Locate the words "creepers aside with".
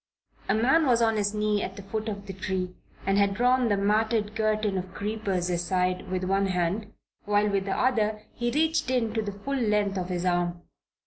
4.95-6.23